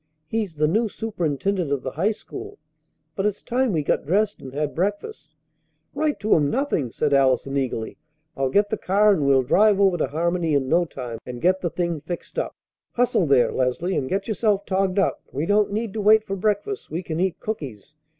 He's 0.25 0.55
the 0.55 0.67
new 0.67 0.89
superintendent 0.89 1.71
of 1.71 1.83
the 1.83 1.91
high 1.91 2.11
school. 2.13 2.57
But 3.15 3.27
it's 3.27 3.43
time 3.43 3.71
we 3.71 3.83
got 3.83 4.03
dressed 4.03 4.41
and 4.41 4.51
had 4.51 4.73
breakfast." 4.73 5.35
"Write 5.93 6.19
to 6.21 6.33
him 6.33 6.49
nothing!" 6.49 6.89
said 6.89 7.13
Allison 7.13 7.55
eagerly. 7.55 7.99
"I'll 8.35 8.49
get 8.49 8.71
the 8.71 8.77
car, 8.79 9.13
and 9.13 9.27
we'll 9.27 9.43
drive 9.43 9.79
over 9.79 9.97
to 9.99 10.07
Harmony 10.07 10.55
in 10.55 10.67
no 10.67 10.85
time, 10.85 11.19
and 11.23 11.39
get 11.39 11.61
the 11.61 11.69
thing 11.69 12.01
fixed 12.01 12.39
up. 12.39 12.55
Hustle 12.93 13.27
there, 13.27 13.51
Leslie, 13.51 13.95
and 13.95 14.09
get 14.09 14.27
yourself 14.27 14.65
togged 14.65 14.97
up. 14.97 15.21
We 15.31 15.45
don't 15.45 15.71
need 15.71 15.93
to 15.93 16.01
wait 16.01 16.23
for 16.25 16.35
breakfast; 16.35 16.89
we 16.89 17.03
can 17.03 17.19
eat 17.19 17.39
cookies. 17.39 17.93